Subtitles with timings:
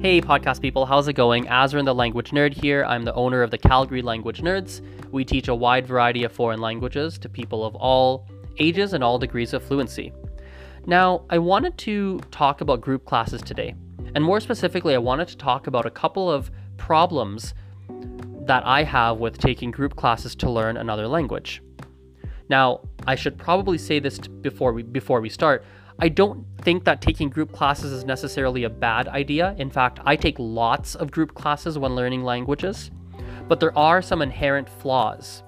[0.00, 1.44] Hey, podcast people, how's it going?
[1.44, 2.86] Azrin the Language Nerd here.
[2.86, 4.80] I'm the owner of the Calgary Language Nerds.
[5.12, 8.26] We teach a wide variety of foreign languages to people of all
[8.58, 10.14] ages and all degrees of fluency.
[10.86, 13.74] Now, I wanted to talk about group classes today.
[14.14, 17.52] And more specifically, I wanted to talk about a couple of problems
[18.46, 21.62] that I have with taking group classes to learn another language.
[22.48, 25.62] Now, I should probably say this before we before we start.
[26.02, 29.54] I don't think that taking group classes is necessarily a bad idea.
[29.58, 32.90] In fact, I take lots of group classes when learning languages,
[33.48, 35.42] but there are some inherent flaws.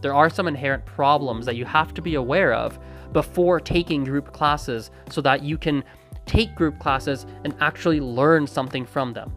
[0.00, 2.78] There are some inherent problems that you have to be aware of
[3.12, 5.84] before taking group classes so that you can
[6.24, 9.30] take group classes and actually learn something from them.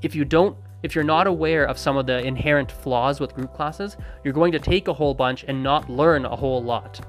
[0.00, 3.52] If you don't if you're not aware of some of the inherent flaws with group
[3.52, 7.04] classes, you're going to take a whole bunch and not learn a whole lot.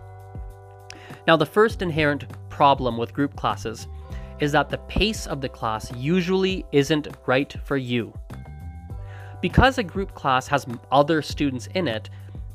[1.26, 2.26] Now, the first inherent
[2.62, 3.88] problem with group classes
[4.40, 8.14] is that the pace of the class usually isn't right for you.
[9.42, 12.12] Because a group class has other students in it,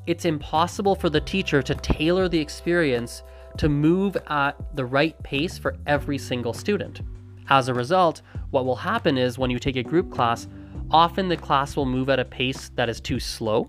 [0.07, 3.25] it's impossible for the teacher to tailor the experience
[3.59, 7.01] to move at the right pace for every single student.
[7.49, 10.47] As a result, what will happen is when you take a group class,
[10.93, 13.69] often the class will move at a pace that is too slow,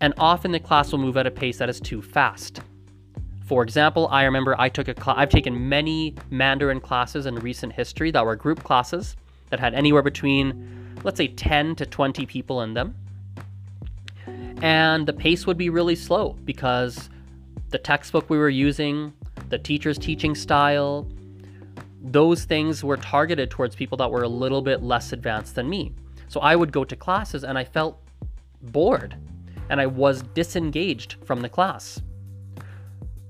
[0.00, 2.62] and often the class will move at a pace that is too fast.
[3.48, 7.72] For example, I remember I took a class, I've taken many Mandarin classes in recent
[7.72, 9.16] history that were group classes
[9.48, 12.94] that had anywhere between, let's say, 10 to 20 people in them.
[14.60, 17.08] And the pace would be really slow because
[17.70, 19.14] the textbook we were using,
[19.48, 21.08] the teacher's teaching style,
[22.02, 25.94] those things were targeted towards people that were a little bit less advanced than me.
[26.28, 27.98] So I would go to classes and I felt
[28.60, 29.16] bored
[29.70, 32.02] and I was disengaged from the class.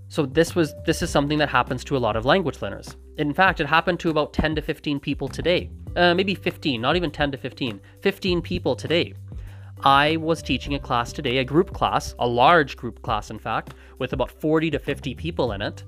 [0.09, 2.97] So this was this is something that happens to a lot of language learners.
[3.19, 5.71] In fact, it happened to about 10 to 15 people today.
[5.97, 7.81] Uh, maybe 15, not even 10 to 15.
[8.01, 9.15] 15 people today.
[9.85, 13.75] I was teaching a class today, a group class, a large group class in fact,
[13.99, 15.85] with about 40 to 50 people in it.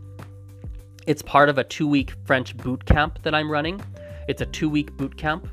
[1.06, 3.80] It's part of a 2-week French boot camp that I'm running.
[4.28, 5.48] It's a 2-week boot camp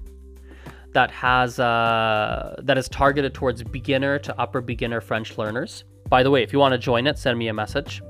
[0.94, 5.84] that has uh, that is targeted towards beginner to upper beginner French learners.
[6.10, 8.02] By the way, if you want to join it, send me a message.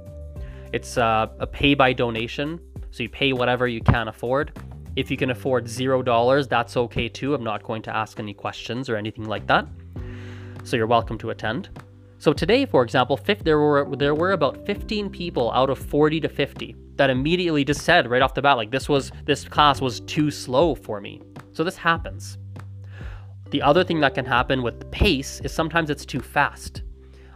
[0.74, 2.60] It's uh, a pay by donation,
[2.92, 4.60] so you pay whatever you can afford.
[4.98, 7.34] If you can afford zero dollars, that's okay too.
[7.34, 9.68] I'm not going to ask any questions or anything like that.
[10.64, 11.70] So you're welcome to attend.
[12.20, 16.30] So today, for example, there were there were about 15 people out of 40 to
[16.30, 20.02] 50 that immediately just said right off the bat, like this was this class was
[20.02, 21.22] too slow for me.
[21.54, 22.38] So this happens.
[23.52, 26.82] The other thing that can happen with pace is sometimes it's too fast.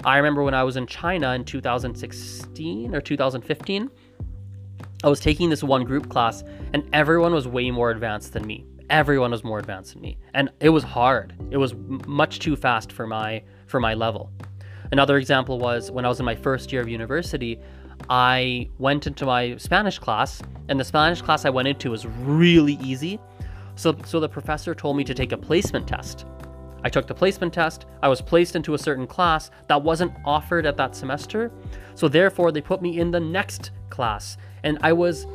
[0.03, 3.91] I remember when I was in China in 2016 or 2015,
[5.03, 8.65] I was taking this one group class and everyone was way more advanced than me.
[8.89, 10.17] Everyone was more advanced than me.
[10.33, 11.35] And it was hard.
[11.51, 11.75] It was
[12.07, 14.31] much too fast for my for my level.
[14.91, 17.59] Another example was when I was in my first year of university,
[18.09, 22.79] I went into my Spanish class and the Spanish class I went into was really
[22.81, 23.19] easy.
[23.75, 26.25] So so the professor told me to take a placement test.
[26.83, 27.85] I took the placement test.
[28.01, 31.51] I was placed into a certain class that wasn't offered at that semester.
[31.95, 34.37] So therefore, they put me in the next class.
[34.63, 35.27] And I was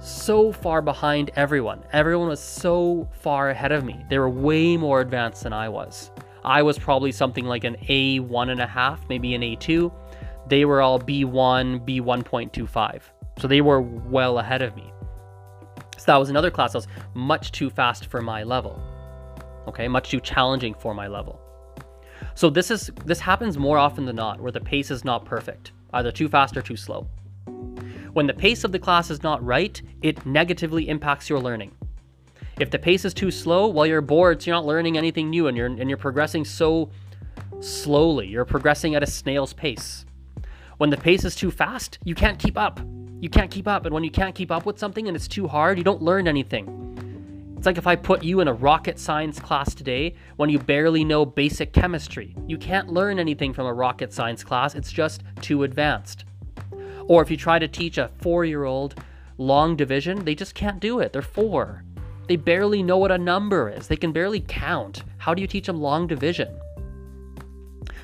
[0.00, 1.84] so far behind everyone.
[1.92, 4.04] Everyone was so far ahead of me.
[4.08, 6.10] They were way more advanced than I was.
[6.44, 9.92] I was probably something like an A1 and a half, maybe an A2.
[10.48, 13.02] They were all B1, B1.25.
[13.38, 14.92] So they were well ahead of me.
[15.96, 18.80] So that was another class that was much too fast for my level
[19.68, 19.88] okay?
[19.88, 21.40] Much too challenging for my level.
[22.34, 25.72] So this is this happens more often than not where the pace is not perfect,
[25.92, 27.06] either too fast or too slow.
[28.12, 31.72] When the pace of the class is not right, it negatively impacts your learning.
[32.58, 35.46] If the pace is too slow, well you're bored, so you're not learning anything new
[35.46, 36.90] and you're and you're progressing so
[37.60, 38.26] slowly.
[38.26, 40.04] You're progressing at a snail's pace.
[40.78, 42.80] When the pace is too fast, you can't keep up.
[43.20, 45.48] You can't keep up, and when you can't keep up with something and it's too
[45.48, 47.07] hard, you don't learn anything.
[47.58, 51.02] It's like if I put you in a rocket science class today when you barely
[51.02, 52.36] know basic chemistry.
[52.46, 56.24] You can't learn anything from a rocket science class, it's just too advanced.
[57.08, 59.02] Or if you try to teach a four year old
[59.38, 61.12] long division, they just can't do it.
[61.12, 61.82] They're four.
[62.28, 65.02] They barely know what a number is, they can barely count.
[65.16, 66.56] How do you teach them long division?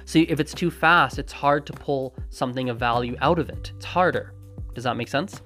[0.05, 3.71] See, if it's too fast, it's hard to pull something of value out of it.
[3.77, 4.35] It's harder.
[4.75, 5.43] Does that make sense?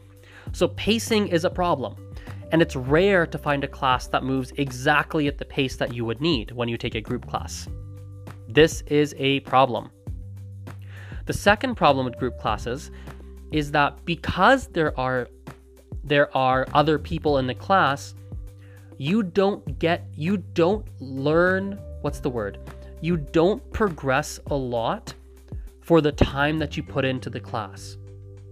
[0.52, 2.07] So, pacing is a problem
[2.53, 6.05] and it's rare to find a class that moves exactly at the pace that you
[6.05, 7.69] would need when you take a group class.
[8.49, 9.91] This is a problem.
[11.27, 12.91] The second problem with group classes
[13.53, 15.29] is that because there are
[16.05, 18.15] there are other people in the class,
[18.97, 22.59] you don't get, you don't learn, what's the word?
[23.00, 25.12] You don't progress a lot
[25.83, 27.99] for the time that you put into the class.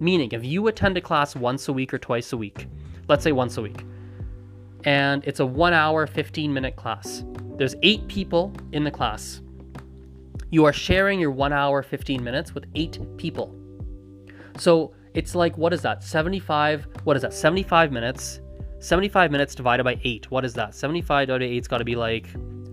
[0.01, 2.67] Meaning, if you attend a class once a week or twice a week,
[3.09, 3.85] let's say once a week,
[4.85, 7.25] and it's a one hour, 15 minute class,
[7.57, 9.41] there's eight people in the class.
[10.51, 13.55] You are sharing your one hour, 15 minutes with eight people.
[14.59, 16.05] So it's like, what is that?
[16.05, 17.35] 75, what is that?
[17.35, 18.41] 75 minutes.
[18.79, 20.31] 75 minutes divided by 8.
[20.31, 20.75] What is that?
[20.75, 22.29] 75 divided by 8's got to be like,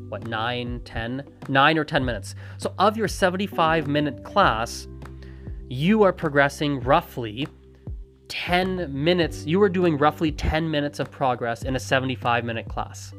[0.09, 1.23] what, 9, 10?
[1.47, 2.35] 9 or 10 minutes.
[2.57, 4.87] So of your 75 minute class,
[5.69, 7.47] you are progressing roughly
[8.27, 9.45] 10 minutes.
[9.45, 13.13] You are doing roughly 10 minutes of progress in a 75 minute class.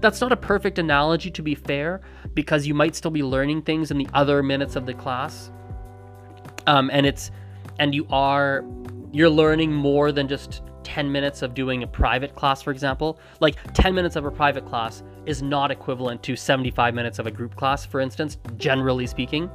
[0.00, 2.00] That's not a perfect analogy to be fair,
[2.34, 5.50] because you might still be learning things in the other minutes of the class.
[6.66, 7.30] Um, and it's
[7.78, 8.64] and you are
[9.12, 13.18] you're learning more than just 10 minutes of doing a private class, for example.
[13.40, 17.30] Like 10 minutes of a private class is not equivalent to 75 minutes of a
[17.30, 19.50] group class, for instance, generally speaking.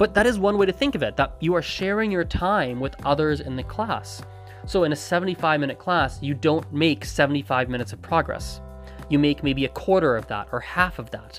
[0.00, 2.80] But that is one way to think of it that you are sharing your time
[2.80, 4.22] with others in the class.
[4.64, 8.62] So in a 75 minute class, you don't make 75 minutes of progress.
[9.10, 11.38] You make maybe a quarter of that or half of that.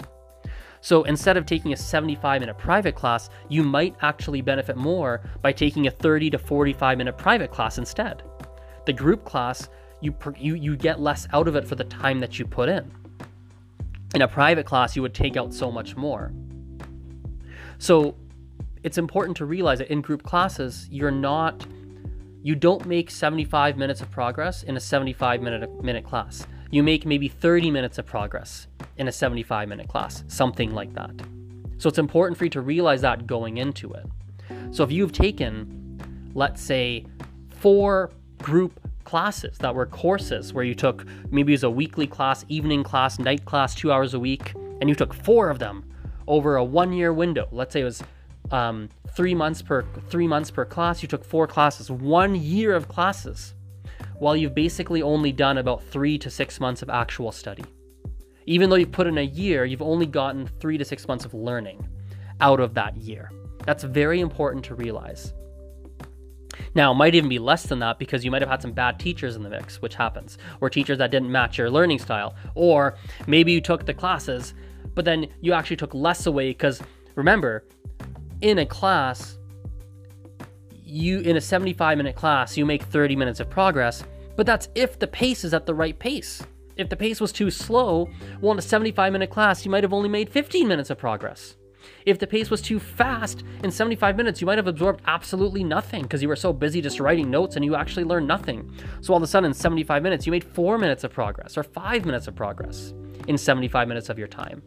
[0.79, 5.53] So instead of taking a 75 minute private class, you might actually benefit more by
[5.53, 8.21] taking a 30 to 45 minute private class instead.
[8.85, 9.69] The group class,
[10.01, 12.91] you, you, you get less out of it for the time that you put in.
[14.13, 16.31] In a private class, you would take out so much more.
[17.79, 18.15] So
[18.83, 21.65] it's important to realize that in group classes, you're not,
[22.41, 26.47] you don't make 75 minutes of progress in a 75 minute, minute class.
[26.71, 28.67] You make maybe 30 minutes of progress
[28.97, 31.11] in a 75 minute class, something like that.
[31.77, 34.05] So it's important for you to realize that going into it.
[34.71, 35.99] So if you've taken,
[36.33, 37.05] let's say,
[37.49, 42.45] four group classes that were courses where you took maybe it was a weekly class,
[42.49, 45.83] evening class, night class, two hours a week, and you took four of them
[46.27, 47.47] over a one year window.
[47.51, 48.03] Let's say it was
[48.51, 51.01] um, three months per three months per class.
[51.01, 53.53] You took four classes, one year of classes,
[54.19, 57.63] while you've basically only done about three to six months of actual study.
[58.45, 61.33] Even though you've put in a year, you've only gotten three to six months of
[61.33, 61.87] learning
[62.39, 63.31] out of that year.
[63.65, 65.33] That's very important to realize.
[66.73, 68.99] Now, it might even be less than that because you might have had some bad
[68.99, 72.95] teachers in the mix, which happens, or teachers that didn't match your learning style, or
[73.27, 74.53] maybe you took the classes,
[74.95, 76.81] but then you actually took less away because
[77.15, 77.65] remember,
[78.41, 79.37] in a class,
[80.83, 84.03] you in a 75 minute class, you make 30 minutes of progress,
[84.35, 86.43] but that's if the pace is at the right pace.
[86.77, 88.09] If the pace was too slow,
[88.39, 91.55] well, in a 75 minute class, you might have only made 15 minutes of progress.
[92.05, 96.03] If the pace was too fast, in 75 minutes, you might have absorbed absolutely nothing
[96.03, 98.71] because you were so busy just writing notes and you actually learned nothing.
[99.01, 101.63] So all of a sudden, in 75 minutes, you made four minutes of progress or
[101.63, 102.93] five minutes of progress
[103.27, 104.61] in 75 minutes of your time.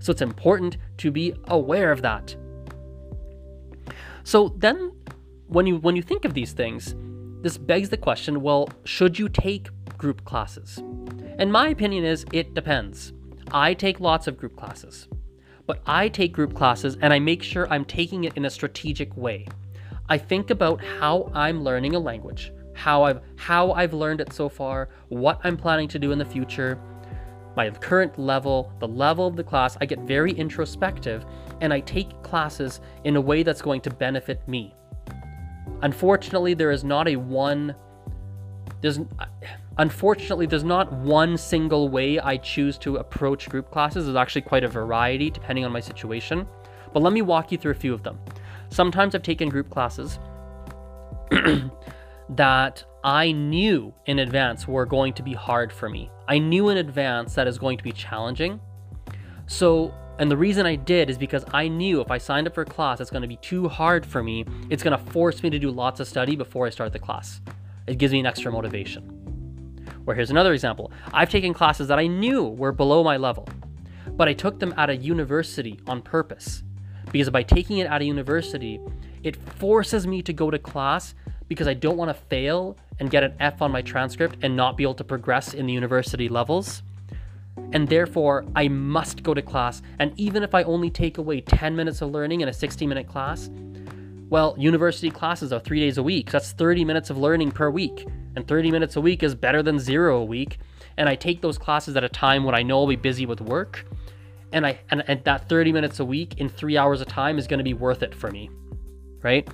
[0.00, 2.36] So it's important to be aware of that.
[4.28, 4.92] So then,
[5.46, 6.94] when you when you think of these things,
[7.40, 10.76] this begs the question: Well, should you take group classes?
[11.38, 13.14] And my opinion is it depends.
[13.52, 15.08] I take lots of group classes,
[15.66, 19.16] but I take group classes and I make sure I'm taking it in a strategic
[19.16, 19.46] way.
[20.10, 24.50] I think about how I'm learning a language, how I've how I've learned it so
[24.50, 26.78] far, what I'm planning to do in the future,
[27.58, 29.76] my current level, the level of the class.
[29.80, 31.26] I get very introspective
[31.60, 34.76] and I take classes in a way that's going to benefit me.
[35.82, 37.74] Unfortunately, there is not a one
[38.80, 39.00] there's
[39.78, 44.04] Unfortunately, there's not one single way I choose to approach group classes.
[44.04, 46.46] There's actually quite a variety depending on my situation.
[46.92, 48.20] But let me walk you through a few of them.
[48.70, 50.20] Sometimes I've taken group classes
[52.30, 56.10] that I knew in advance were going to be hard for me.
[56.26, 58.60] I knew in advance that is going to be challenging.
[59.46, 62.62] So, and the reason I did is because I knew if I signed up for
[62.62, 65.50] a class that's going to be too hard for me, it's going to force me
[65.50, 67.40] to do lots of study before I start the class.
[67.86, 69.14] It gives me an extra motivation.
[70.04, 73.48] Or here's another example I've taken classes that I knew were below my level,
[74.10, 76.64] but I took them at a university on purpose.
[77.12, 78.80] Because by taking it at a university,
[79.22, 81.14] it forces me to go to class
[81.46, 84.76] because I don't want to fail and get an F on my transcript and not
[84.76, 86.82] be able to progress in the university levels.
[87.72, 89.82] And therefore, I must go to class.
[89.98, 93.08] And even if I only take away 10 minutes of learning in a 60 minute
[93.08, 93.50] class,
[94.30, 96.30] well, university classes are three days a week.
[96.30, 98.06] That's 30 minutes of learning per week
[98.38, 100.58] and 30 minutes a week is better than zero a week.
[100.96, 103.40] And I take those classes at a time when I know I'll be busy with
[103.40, 103.84] work.
[104.52, 107.48] And I and, and that 30 minutes a week in three hours of time is
[107.48, 108.48] to be worth it for me.
[109.22, 109.48] Right?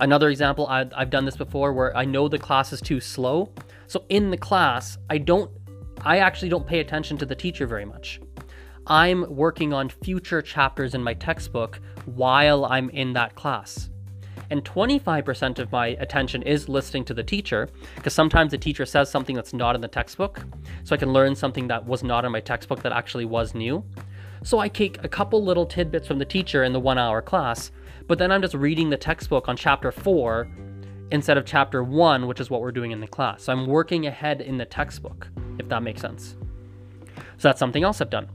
[0.00, 3.52] Another example, I, I've done this before where I know the class is too slow.
[3.86, 5.50] So in the class, I don't
[6.04, 8.20] I actually don't pay attention to the teacher very much.
[8.86, 13.90] I'm working on future chapters in my textbook while I'm in that class.
[14.50, 19.10] And 25% of my attention is listening to the teacher, because sometimes the teacher says
[19.10, 20.42] something that's not in the textbook,
[20.84, 23.84] so I can learn something that was not in my textbook that actually was new.
[24.42, 27.72] So I take a couple little tidbits from the teacher in the one hour class,
[28.08, 30.48] but then I'm just reading the textbook on chapter four
[31.10, 33.44] instead of chapter one, which is what we're doing in the class.
[33.44, 36.36] So I'm working ahead in the textbook, if that makes sense.
[37.36, 38.28] So that's something else I've done.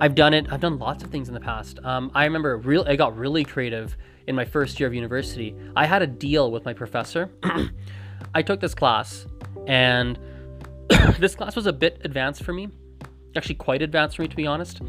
[0.00, 0.46] I've done it.
[0.50, 1.78] I've done lots of things in the past.
[1.84, 2.84] Um, I remember real.
[2.88, 3.96] I got really creative
[4.26, 5.54] in my first year of university.
[5.76, 7.30] I had a deal with my professor.
[8.34, 9.26] I took this class,
[9.66, 10.18] and
[11.18, 12.68] this class was a bit advanced for me.
[13.36, 14.80] Actually, quite advanced for me, to be honest.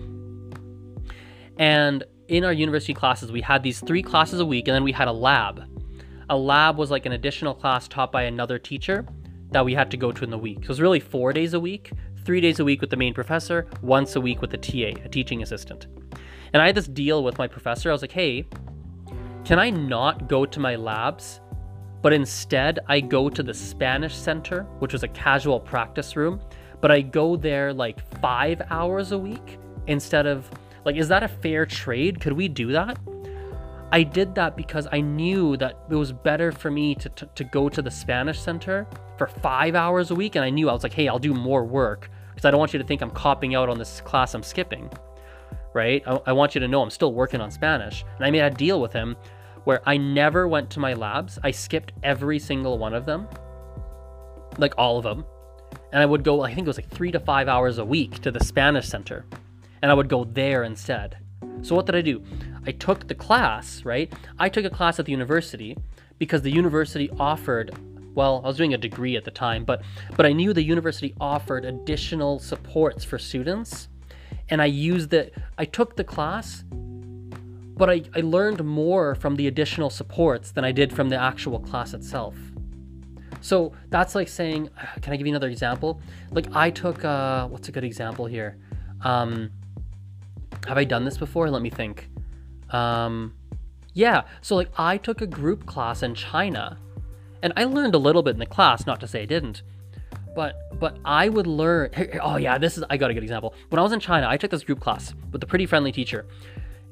[1.58, 4.92] And in our university classes, we had these three classes a week, and then we
[4.92, 5.64] had a lab.
[6.30, 9.06] A lab was like an additional class taught by another teacher
[9.52, 10.60] that we had to go to in the week.
[10.60, 11.92] So it was really four days a week,
[12.26, 15.10] three days a week with the main professor, once a week with a TA, a
[15.10, 15.88] teaching assistant.
[16.54, 17.90] And I had this deal with my professor.
[17.90, 18.46] I was like, hey,
[19.44, 21.42] can I not go to my labs,
[22.02, 26.40] but instead I go to the Spanish Center, which was a casual practice room,
[26.80, 30.50] but I go there like five hours a week instead of
[30.86, 32.20] like, is that a fair trade?
[32.20, 32.98] Could we do that?
[33.92, 37.44] I did that because I knew that it was better for me to, to, to,
[37.44, 38.88] go to the Spanish Center
[39.20, 40.36] for five hours a week.
[40.36, 42.74] And I knew I was like, hey, I'll do more work because I don't want
[42.74, 44.92] you to think I'm copping out on this class I'm skipping,
[45.76, 46.02] right?
[46.08, 48.04] I, I want you to know I'm still working on Spanish.
[48.18, 49.16] And I made a deal with him
[49.64, 51.38] where I never went to my labs.
[51.44, 53.28] I skipped every single one of them,
[54.58, 55.24] like all of them.
[55.92, 58.22] And I would go, I think it was like three to five hours a week
[58.22, 59.24] to the Spanish Center
[59.84, 61.18] and I would go there instead.
[61.62, 62.24] So what did I do?
[62.66, 64.12] I took the class, right?
[64.40, 65.78] I took a class at the university
[66.18, 67.78] because the university offered
[68.16, 69.82] well, I was doing a degree at the time, but
[70.16, 73.90] but I knew the university offered additional supports for students
[74.50, 76.64] and I used the I took the class
[77.76, 81.60] but I, I learned more from the additional supports than I did from the actual
[81.60, 82.36] class itself.
[83.42, 84.70] So that's like saying,
[85.02, 86.00] can I give you another example?
[86.32, 88.58] Like I took, uh, what's a good example here?
[89.02, 89.52] Um,
[90.68, 91.50] have I done this before?
[91.50, 92.10] Let me think.
[92.70, 93.34] Um,
[93.94, 96.78] yeah, so like I took a group class in China,
[97.42, 98.86] and I learned a little bit in the class.
[98.86, 99.62] Not to say I didn't,
[100.36, 101.90] but but I would learn.
[102.22, 103.54] Oh yeah, this is I got a good example.
[103.70, 106.26] When I was in China, I took this group class with a pretty friendly teacher,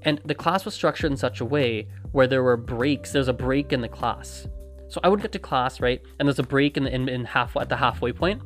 [0.03, 3.11] and the class was structured in such a way where there were breaks.
[3.11, 4.47] There's a break in the class,
[4.89, 7.25] so I would get to class right, and there's a break in the in, in
[7.25, 8.41] half at the halfway point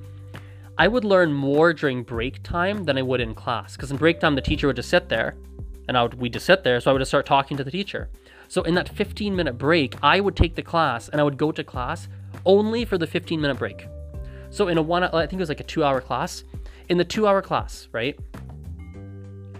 [0.77, 3.75] I would learn more during break time than I would in class.
[3.75, 5.35] Because in break time, the teacher would just sit there,
[5.87, 6.79] and I would we just sit there.
[6.81, 8.09] So I would just start talking to the teacher.
[8.47, 11.51] So in that 15 minute break, I would take the class and I would go
[11.51, 12.07] to class
[12.45, 13.87] only for the 15 minute break.
[14.49, 16.43] So in a one, I think it was like a two hour class.
[16.89, 18.19] In the two hour class, right?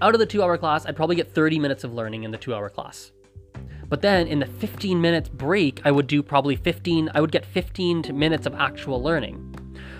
[0.01, 2.37] Out of the two hour class, I'd probably get 30 minutes of learning in the
[2.37, 3.11] two hour class.
[3.87, 7.45] But then in the 15 minutes break, I would do probably 15, I would get
[7.45, 9.54] 15 minutes of actual learning.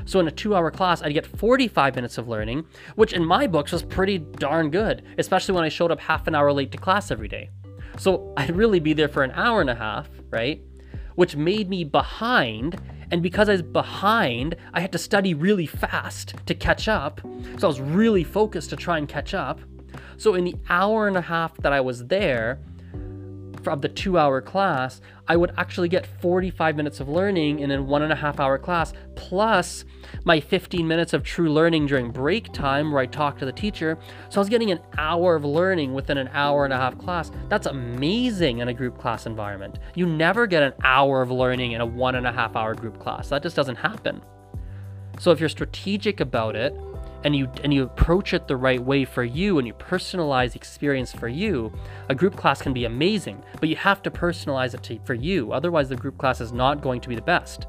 [0.06, 3.48] So in a two hour class, I'd get 45 minutes of learning, which in my
[3.48, 6.78] books was pretty darn good, especially when I showed up half an hour late to
[6.78, 7.50] class every day.
[7.98, 10.62] So I'd really be there for an hour and a half, right?
[11.16, 12.80] Which made me behind.
[13.12, 17.22] And because I was behind, I had to study really fast to catch up.
[17.58, 19.60] So I was really focused to try and catch up.
[20.18, 22.60] So in the hour and a half that I was there,
[23.74, 27.82] of the two hour class, I would actually get 45 minutes of learning in a
[27.82, 29.86] one and a half hour class, plus
[30.24, 33.98] my 15 minutes of true learning during break time where I talk to the teacher.
[34.30, 37.32] So I was getting an hour of learning within an hour and a half class.
[37.50, 39.80] That's amazing in a group class environment.
[39.96, 43.00] You never get an hour of learning in a one and a half hour group
[43.00, 43.30] class.
[43.30, 44.22] That just doesn't happen.
[45.20, 46.76] So if you're strategic about it,
[47.26, 50.58] and you and you approach it the right way for you and you personalize the
[50.58, 51.74] experience for you,
[52.08, 55.52] a group class can be amazing, but you have to personalize it to, for you.
[55.52, 57.66] Otherwise, the group class is not going to be the best.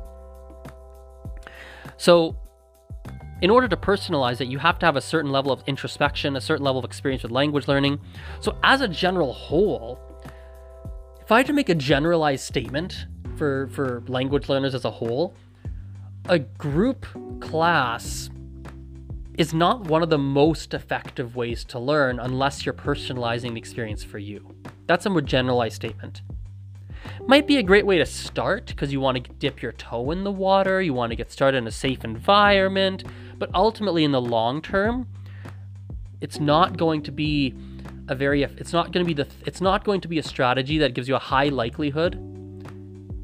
[1.96, 2.36] So,
[3.40, 6.40] in order to personalize it, you have to have a certain level of introspection, a
[6.40, 7.98] certain level of experience with language learning.
[8.40, 9.98] So, as a general whole,
[11.22, 13.06] if I had to make a generalized statement
[13.38, 15.34] for, for language learners as a whole,
[16.26, 17.06] a group
[17.40, 18.28] class
[19.36, 24.02] is not one of the most effective ways to learn unless you're personalizing the experience
[24.02, 24.54] for you.
[24.86, 26.22] That's a more generalized statement.
[27.26, 30.24] Might be a great way to start because you want to dip your toe in
[30.24, 33.04] the water, you want to get started in a safe environment,
[33.38, 35.06] but ultimately in the long term,
[36.20, 37.54] it's not going to be
[38.08, 40.78] a very it's not going to be the it's not going to be a strategy
[40.78, 42.14] that gives you a high likelihood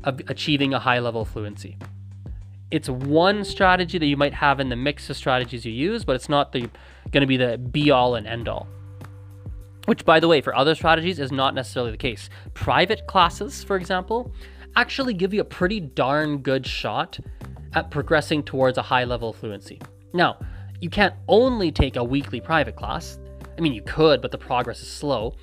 [0.04, 1.78] of achieving a high level fluency.
[2.73, 6.17] It's one strategy that you might have in the mix of strategies you use, but
[6.17, 6.71] it's not the
[7.11, 8.67] going to be the be all and end all.
[9.85, 12.31] Which, by the way, for other strategies is not necessarily the case.
[12.55, 14.33] Private classes, for example,
[14.75, 17.21] actually give you a pretty darn good shot
[17.75, 19.79] at progressing towards a high level of fluency.
[20.14, 20.38] Now,
[20.81, 23.19] you can't only take a weekly private class.
[23.59, 25.35] I mean, you could, but the progress is slow.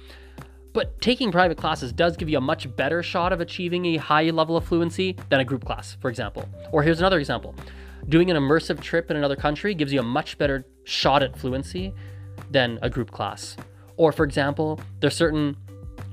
[0.72, 4.30] But taking private classes does give you a much better shot of achieving a high
[4.30, 6.48] level of fluency than a group class, for example.
[6.72, 7.56] Or here's another example
[8.08, 11.94] doing an immersive trip in another country gives you a much better shot at fluency
[12.50, 13.58] than a group class.
[13.98, 15.58] Or, for example, there's certain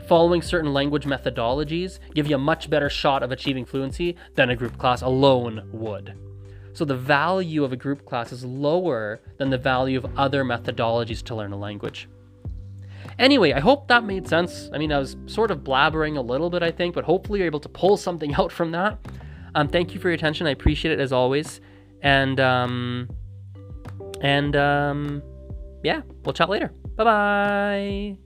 [0.06, 4.56] following certain language methodologies give you a much better shot of achieving fluency than a
[4.56, 6.16] group class alone would.
[6.72, 11.22] So the value of a group class is lower than the value of other methodologies
[11.25, 12.08] to learn a language.
[13.18, 14.68] Anyway, I hope that made sense.
[14.73, 17.46] I mean, I was sort of blabbering a little bit, I think, but hopefully you're
[17.46, 18.99] able to pull something out from that.
[19.54, 20.46] Um, thank you for your attention.
[20.46, 21.61] I appreciate it as always.
[22.02, 23.08] And um,
[24.20, 25.23] and um,
[25.82, 26.73] yeah, we'll chat later.
[26.96, 28.25] Bye bye.